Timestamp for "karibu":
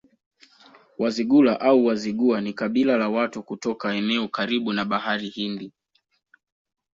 4.27-4.73